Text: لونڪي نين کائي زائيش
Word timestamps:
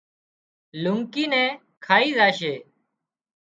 لونڪي 0.81 1.25
نين 1.31 1.49
کائي 1.85 2.09
زائيش 2.17 2.39